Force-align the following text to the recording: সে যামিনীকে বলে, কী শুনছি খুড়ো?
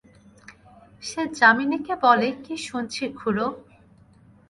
সে 1.03 1.21
যামিনীকে 1.39 1.93
বলে, 2.05 2.27
কী 2.43 2.55
শুনছি 2.67 3.03
খুড়ো? 3.19 3.47